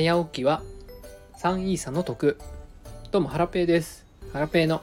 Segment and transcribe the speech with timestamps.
[0.00, 0.62] 早起きは
[1.42, 2.38] 3イーサの得。
[3.10, 4.06] どうもハラペーです。
[4.32, 4.80] ハラペーの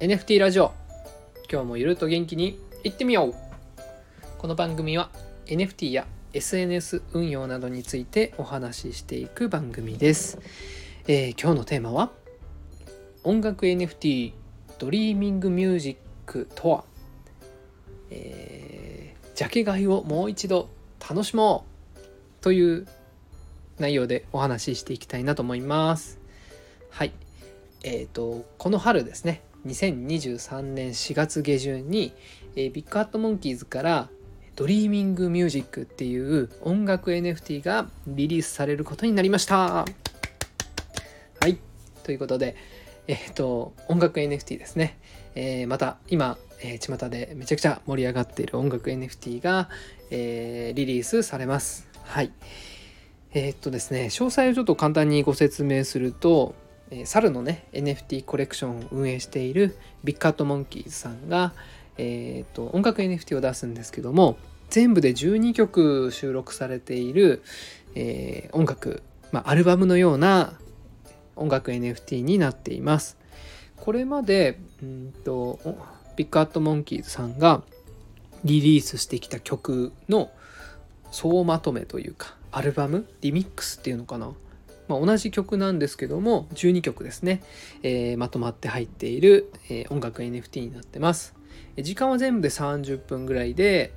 [0.00, 0.72] NFT ラジオ。
[1.52, 3.34] 今日もゆるっと元気にいってみよう。
[4.38, 5.10] この番組は
[5.44, 10.38] NFT や SNS 運用などについてお話ししていく番組です、
[11.06, 12.10] えー、今日のテーマは
[13.24, 14.32] 音楽 NFT
[14.78, 16.84] Dreaming Music とは、
[18.10, 20.70] えー、ジャケ買いをもう一度
[21.06, 21.66] 楽しも
[22.40, 22.86] うという
[23.78, 26.18] 内容でお話ししていきたいなと思います。
[26.90, 27.12] はい。
[27.82, 32.12] えっ、ー、と、この春ですね、2023年4月下旬に、
[32.54, 34.08] えー、 BigHat Monkeys から
[34.54, 39.56] Dreaming Music っていう音楽 NFT がリリースされることになりました。
[39.56, 39.86] は
[41.46, 41.58] い。
[42.02, 42.56] ということで、
[43.06, 44.98] えっ、ー、と、音楽 NFT ですね。
[45.34, 49.68] えー、また今、えー、巷でめちゃくちゃ盛り上がっている音楽 NFT が、
[50.10, 51.86] えー、リリースされます。
[52.04, 52.32] はい。
[53.38, 56.54] えー、っとですね、詳細をちょっと簡単にご説明すると、
[56.90, 61.52] えー、猿のね、NFT コレクションを運営しているビッグカットモンキーズさんが、
[61.98, 64.38] えー、っと、音楽 NFT を出すんですけども、
[64.70, 67.42] 全部で12曲収録されている、
[67.94, 70.54] えー、音楽、まあ、アルバムのような
[71.36, 73.18] 音楽 NFT になっています。
[73.76, 75.58] これまで、うんと、
[76.16, 77.62] ビッグカットモンキーズさんが
[78.44, 80.30] リリースしてきた曲の
[81.10, 84.32] 総まとめというか、アルバムリミックスっていうのかな、
[84.88, 87.42] まあ、同じ曲なんですけども12曲ですね、
[87.82, 91.34] えー、まとまって入っている、えー、音楽 NFT になってます。
[91.76, 93.92] 時間は全部で30分ぐらいで、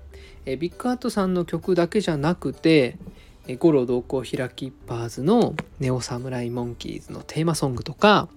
[0.46, 2.98] えー、ビッグアートさんの曲だけじゃなくて
[3.60, 8.28] 五郎同行開きパーズのネオサムライモンキーズのテーマソングとか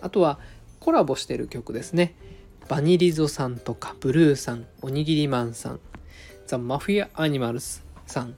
[0.00, 0.40] あとは
[0.80, 2.16] コラボしてる曲ですね。
[2.68, 5.80] バニリゾさんとかブルーさんおにぎりマンさん
[6.48, 8.34] ザ・マフィア・アニマルスさん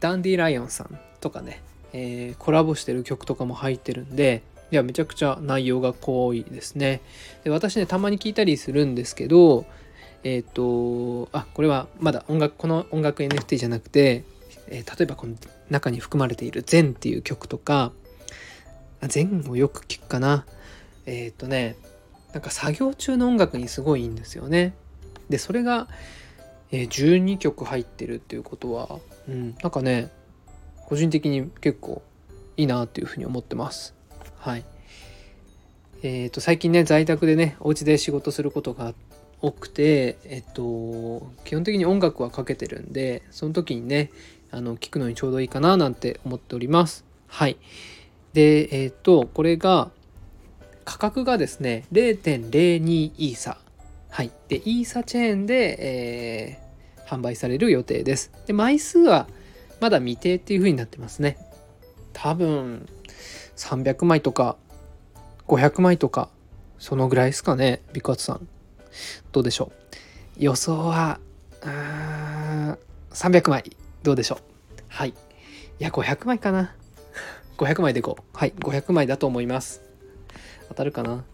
[0.00, 7.02] ダンディライオンさんとかね、えー、コラボしてる曲とかも入ってるんでいやめちゃくちゃ内容が濃いですね。
[7.44, 9.66] で私ねたまに聞いたりするんですけど
[10.24, 14.24] えっ、ー、とあこれはまだ音楽この音楽 NFT じゃなくて、
[14.68, 15.34] えー、例えばこの
[15.68, 17.92] 中に含まれている「禅」っていう曲とか
[19.08, 20.46] 「禅」をよく聞くかな。
[21.04, 21.76] えっ、とね
[22.32, 24.74] なんか作業中の音楽にすごいいいんですよね。
[25.28, 25.88] でそれが
[26.72, 30.10] えー、12曲入ってるっていうことは、うん、なんかね
[30.86, 32.02] 個人的に結構
[32.56, 33.94] いいなっていうふうに思ってます。
[34.38, 34.64] はい。
[36.02, 38.94] えっ、ー、と最近ね在宅でねお家で仕事することが
[39.40, 44.10] 多くてえっと基本的に音楽はかけてるんでその時にね
[44.50, 47.04] あの聞くのにちょうどいいかななんて思っております。
[47.28, 47.58] はい。
[48.32, 49.90] でえっ、ー、とこれが
[50.84, 53.58] 価格がですね0.02イーサ
[54.12, 54.30] はい。
[54.48, 56.61] で、イーサチェーンで、え
[57.06, 58.30] 販売される予定です。
[58.46, 59.28] で、枚数は
[59.80, 61.36] まだ未定っていう風になってますね。
[62.12, 62.88] 多分、
[63.56, 64.56] 300枚とか、
[65.48, 66.28] 500枚とか、
[66.78, 68.48] そのぐらいですかね、ビクワツさん。
[69.32, 69.72] どうでしょ
[70.38, 70.44] う？
[70.44, 71.20] 予想は、
[73.12, 74.38] 300枚、どうでしょう？
[74.88, 75.10] はい。
[75.10, 75.14] い
[75.78, 76.74] や、500枚かな。
[77.58, 78.22] 500枚でいこう。
[78.32, 79.80] はい、500枚だと思います。
[80.68, 81.24] 当たるかな？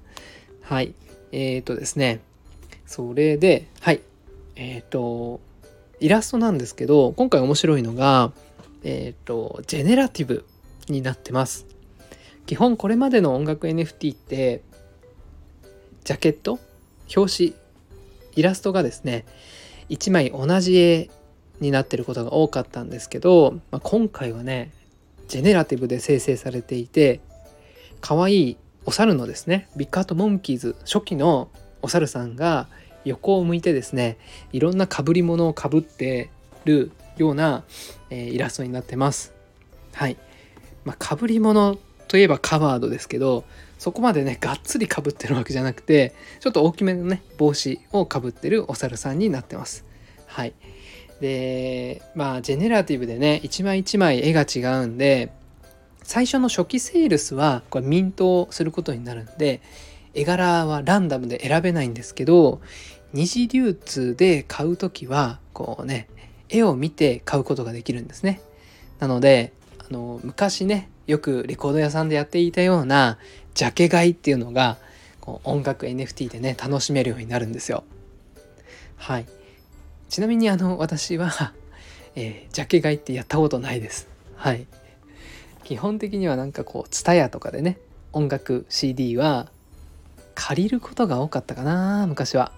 [0.63, 0.95] はい。
[1.33, 2.21] えっ、ー、とですね。
[2.87, 4.01] それで、はい。
[4.57, 5.41] えっ、ー、と、
[6.01, 8.33] イラストなんですけど今回面白いのが
[8.85, 10.45] えっ、ー、とジェネラティブ
[10.89, 11.67] になってます。
[12.47, 14.63] 基本これまでの音楽 NFT って
[16.05, 16.59] ジャケット？
[17.15, 17.55] 表紙？
[18.37, 19.27] イラストがですね
[19.91, 21.11] 1枚同じ絵
[21.61, 24.71] になってることが多かったんですけど、まあ、今回はね
[25.27, 27.21] ジェネラティブで生成されていて
[28.01, 31.51] 可愛いお猿のですねビッグアートモンキーズ初期の
[31.83, 32.69] お猿さんが
[33.09, 34.19] 横を向いてですね
[34.53, 36.31] いろんなかぶり物をかぶって
[36.65, 37.65] るような、
[38.11, 39.33] えー、イラストになってます。
[39.93, 40.17] はい。
[40.85, 43.45] まあかぶり物といえばカバードですけど
[43.79, 49.85] そこまでねがっつりかぶってるわけじゃなくてちょっと大きめのね帽子をかぶってるお猿さんになってます。
[50.27, 50.55] はい。
[51.21, 55.33] でまあジェネラティブでね一枚一枚絵が違うんで
[56.03, 59.61] 最初の初期セールスはこれミントをすることになるんで
[60.15, 62.61] 絵柄はランダムで選べないんですけど
[63.13, 66.09] 二次流通で買う時はこうね
[66.49, 68.41] 絵を見て買うことができるんですね。
[68.99, 73.19] なのであの昔ねよくレコード屋さんでやっていたような
[73.55, 74.77] ジャケ買いっていうのが
[75.21, 77.85] こう音楽 NFT でね楽しめるようになるんですよ。
[78.97, 79.27] はい。
[80.09, 81.53] ちなみにあの私は、
[82.15, 84.09] えー、ジャケ買いってやったことないです。
[84.37, 84.67] はい。
[85.65, 87.79] 基本的にはなんかこう TSUTAYA とかでね
[88.13, 89.51] 音楽 CD は
[90.35, 92.53] 借りることが多かったかな昔は。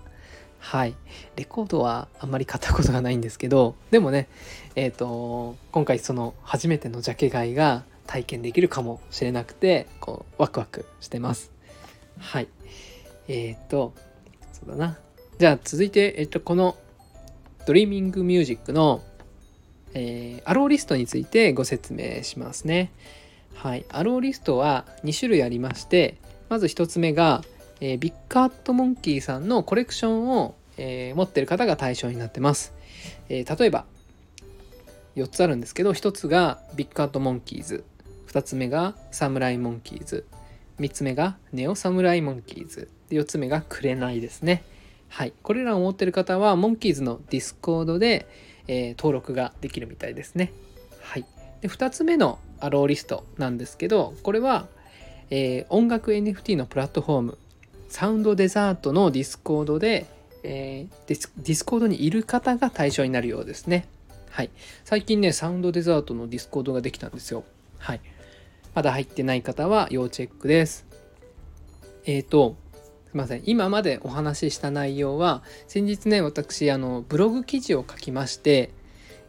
[0.61, 0.95] はい。
[1.37, 4.29] レコードはあんまり買ったことがないんですけど、でもね、
[4.77, 11.51] えっ、ー、と、今回その初めてのジャケ買いが体験できるかもしれなくてこうワクワクしてます。
[12.19, 12.49] はい。
[13.27, 13.95] えっ、と
[14.53, 14.99] そうだな。
[15.39, 16.77] じゃあ続いて、えっ、と、この
[17.67, 19.03] Dreaming Music の、
[19.95, 22.93] えー、 allowlist についてご説明しますね。
[23.55, 23.87] はい。
[23.89, 26.19] allowlist は2種類ありまして
[26.51, 27.43] まず1つ目が、
[27.81, 32.73] えー、 BigHat Monkey さんのコレクションを、えー、持ってる方が対象になってます、
[33.29, 33.85] えー、例えば
[35.17, 37.85] 4つあるんですけど1つが BigHat Monkeys
[38.29, 40.25] 2つ目が Samurai Monkeys
[40.81, 44.63] 3つ目が Neo Samurai Monkeys 4つ目がクレナイですね。
[45.09, 45.33] はい。
[45.43, 48.29] これらを持ってる方は Monkeys の Discord で、
[48.69, 50.53] え、登録ができるみたいですね。
[51.03, 51.27] はい。
[51.61, 54.69] で2つ目の allowlist なんですけどこれは、
[55.31, 57.39] え、音楽 NFT のプラットフォーム
[57.91, 60.07] Sound Desert の Discord で、
[60.43, 63.87] えー、 Discord にいる方が対象になるようですね
[64.31, 64.51] はい。
[64.85, 67.43] 最近ね、 Sound Desert の Discord ができたんですよ。
[67.79, 68.01] はい。
[68.75, 70.87] まだ入ってない方は要チェックです。
[72.07, 72.57] えっ、ー、と、
[73.09, 73.43] すいません。
[73.45, 78.71] 今までお話しした内容は、先日ね、私、あの、ブログ記事を書きまして、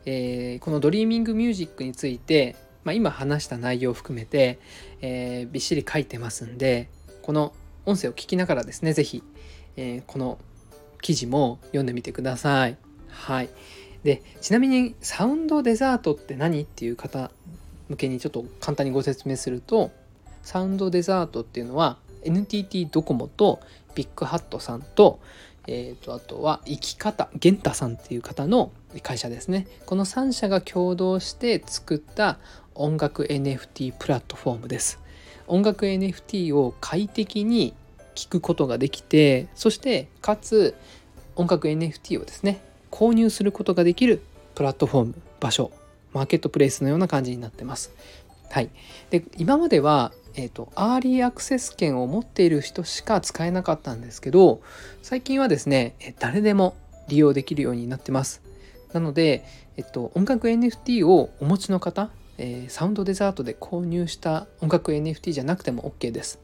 [0.06, 4.60] えー、この Dreaming Music について、まあ、今話した内容を含めて、
[5.02, 6.90] えー、びっしり書いてますんで、
[7.24, 7.54] この
[7.86, 9.24] 音声を聞きながらですね、是非、
[9.76, 10.38] えー、この
[11.02, 12.78] 記事も読んでみてください。
[13.08, 13.50] はい。
[14.04, 17.32] でちなみにサウンドデザートって何っていう方
[17.90, 19.92] 向けにちょっと簡単にご説明すると
[20.44, 23.60] サウンドデザートっていうのは NTT ドコモと
[23.96, 25.20] ビッグハットさんと,、
[25.68, 28.72] えーと、あとは生き方ゲンタさんっていう方の
[29.04, 32.40] 会社ですねこの3社が共同して作った
[32.74, 35.00] 音楽 NFT プラットフォームです
[35.52, 37.74] 音楽 NFT を快適に
[38.16, 40.76] 聞くことができてそしてかつ
[41.36, 44.22] 音楽 NFT をですね購入することができる
[44.56, 45.72] プラットフォーム場所
[46.14, 47.92] マーケットプレイスのような感じになってます。
[48.50, 48.70] はい、
[49.10, 54.62] で今までは、えーと、アーリーアクセス権を持っている人しか使えなかったんですけど
[55.02, 56.76] 最近はですね誰でも
[57.08, 58.42] 利用できるようになってます。
[58.94, 59.46] なので、
[59.78, 66.40] えっと、音楽 NFT をお持ちの方、えー、サウンドデザートで購入した音楽 NFT じゃなくても OK です。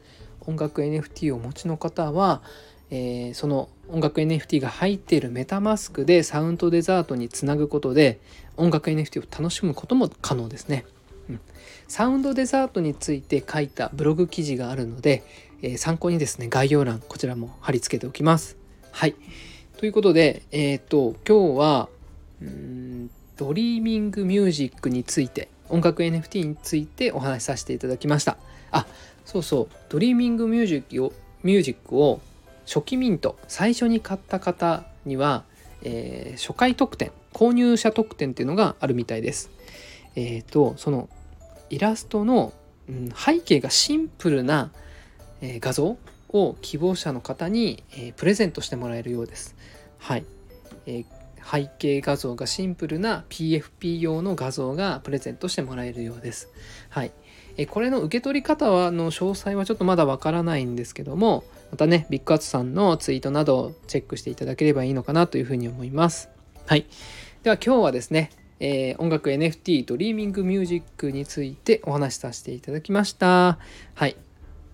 [0.46, 2.42] 音楽 NFT をお持ちの方は、
[2.90, 8.20] えー、その音楽 NFT が入っているメタマスクでサウンドデザートにつなぐことで
[8.56, 10.84] 音楽 NFT を楽しむことも可能ですね。
[11.28, 11.40] うん、
[11.86, 15.22] サウンドデザートについて書いたブログ記事があるので、
[15.62, 18.56] えー、参考にですね概要欄こちらも貼り付けておきます。
[18.90, 19.14] はい。
[19.76, 21.88] ということで、えっ、と今日は
[22.40, 28.36] うん Dreaming Music について音楽 NFT についてお話しさせていただきました。
[28.70, 28.86] あ
[29.24, 31.12] そうそう Dreaming Music を
[31.42, 32.20] ミュージックを
[32.66, 35.44] 初期ミント最初に買った方には、
[35.82, 39.50] えー、初回特典購入者特典っていうのがあるみたいです。
[40.16, 41.08] えっ、ー、とその
[41.70, 42.52] イラストの、
[42.88, 44.70] うん、背景がシンプルな、
[45.40, 45.98] えー、画像
[46.30, 49.56] を希望者の方に、えプレゼントしてもらえるようです。
[49.98, 50.24] はい、
[50.86, 51.04] え
[51.50, 56.48] 背景画像がシンプルな PFP 用の画像がプレゼントしてもらえるようです。
[56.90, 57.12] はい、
[57.56, 66.28] えこれの受け取り方はの詳細はちょっとまだわからないんですけどもまたねビッグアッツさんのツイートなどをチェックしていただければいいのかなというふうに思います。
[66.66, 66.86] はい。
[67.42, 68.30] では今日はですね、
[68.60, 73.58] えー、音楽 NFT Dreaming Music についてお話しさせていただきました。
[73.94, 74.16] はい。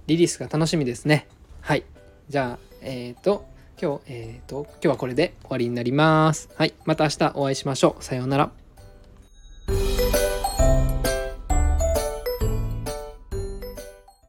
[0.08, 1.28] リリースが楽しみですね。
[1.60, 1.84] はい。
[2.28, 3.46] じゃあえっ、ー、と
[3.80, 6.48] 今日えっ、ー、と今日はこれで終わりになります。
[6.56, 8.04] はいまた明日お会いしましょう。
[8.04, 8.63] さようなら。